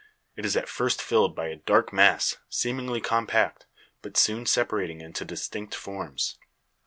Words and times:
It 0.35 0.45
is 0.47 0.57
at 0.57 0.67
first 0.67 0.99
filled 0.99 1.35
by 1.35 1.49
a 1.49 1.57
dark 1.57 1.93
mass, 1.93 2.37
seemingly 2.49 3.01
compact, 3.01 3.67
but 4.01 4.17
soon 4.17 4.47
separating 4.47 4.99
into 4.99 5.23
distinct 5.23 5.75
forms. 5.75 6.39